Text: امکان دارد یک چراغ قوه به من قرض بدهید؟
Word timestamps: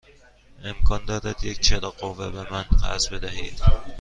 امکان 0.63 1.05
دارد 1.05 1.43
یک 1.43 1.59
چراغ 1.59 1.97
قوه 1.97 2.29
به 2.29 2.53
من 2.53 2.61
قرض 2.63 3.09
بدهید؟ 3.09 3.61